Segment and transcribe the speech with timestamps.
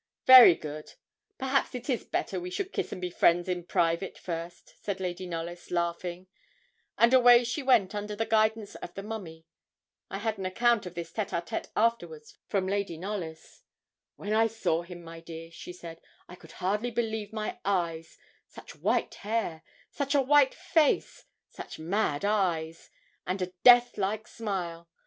[0.25, 0.93] 'Very good;
[1.37, 5.29] perhaps it is better we should kiss and be friends in private first,' said Cousin
[5.29, 6.25] Knollys, laughing;
[6.97, 9.45] and away she went under the guidance of the mummy.
[10.09, 13.61] I had an account of this tête à tête afterwards from Lady Knollys.
[14.15, 18.75] 'When I saw him, my dear,' she said, 'I could hardly believe my eyes; such
[18.75, 19.61] white hair
[19.91, 22.89] such a white face such mad eyes
[23.27, 24.89] such a death like smile.